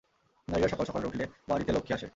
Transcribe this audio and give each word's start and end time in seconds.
নারীরা 0.47 0.69
সকাল 0.69 0.85
সকাল 0.85 1.03
উঠলে 1.05 1.23
বাড়িতে 1.49 1.71
লক্ষ্মী 1.73 1.93
আসে। 1.95 2.07